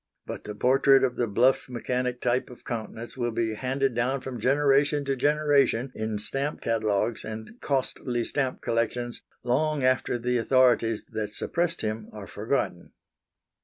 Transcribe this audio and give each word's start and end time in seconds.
But 0.25 0.45
the 0.45 0.55
portrait 0.55 1.03
of 1.03 1.15
the 1.15 1.27
bluff 1.27 1.69
mechanic 1.69 2.21
type 2.21 2.49
of 2.49 2.65
countenance 2.65 3.15
will 3.15 3.29
be 3.29 3.53
handed 3.53 3.93
down 3.93 4.21
from 4.21 4.39
generation 4.39 5.05
to 5.05 5.15
generation 5.15 5.91
in 5.93 6.17
stamp 6.17 6.59
catalogues 6.59 7.23
and 7.23 7.51
costly 7.61 8.23
stamp 8.23 8.61
collections 8.61 9.21
long 9.43 9.83
after 9.83 10.17
the 10.17 10.39
authorities 10.39 11.05
that 11.11 11.29
suppressed 11.29 11.81
him 11.81 12.09
are 12.13 12.25
forgotten. 12.25 12.93